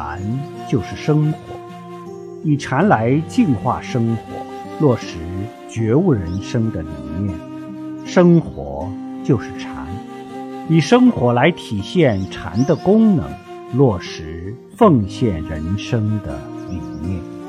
[0.00, 0.18] 禅
[0.66, 1.38] 就是生活
[2.42, 4.22] 以禅来净化生活
[4.80, 5.18] 落实
[5.68, 6.88] 觉悟人生的理
[7.18, 7.38] 念。
[8.06, 8.90] 生活
[9.22, 9.86] 就是禅
[10.70, 13.30] 以生活来体现禅的功能
[13.74, 16.38] 落实奉献人生的
[16.70, 17.39] 理念。